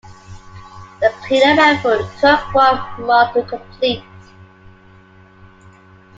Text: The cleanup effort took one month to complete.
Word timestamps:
The 0.99 1.13
cleanup 1.27 1.59
effort 1.59 2.01
took 2.19 2.55
one 2.55 3.05
month 3.05 3.35
to 3.35 3.43
complete. 3.43 4.03